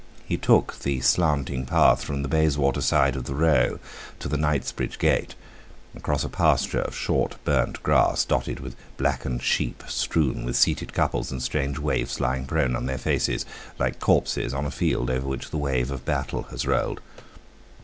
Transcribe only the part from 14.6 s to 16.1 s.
a field over which the wave of